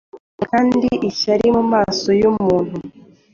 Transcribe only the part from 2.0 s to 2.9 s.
yumuntu